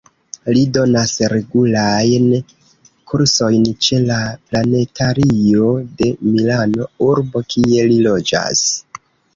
Li 0.53 0.61
donas 0.75 1.11
regulajn 1.33 2.25
kursojn 3.11 3.69
ĉe 3.89 4.01
la 4.09 4.19
Planetario 4.49 5.71
de 6.01 6.11
Milano, 6.33 6.91
urbo 7.11 7.49
kie 7.55 7.89
li 7.95 8.05
loĝas. 8.11 8.69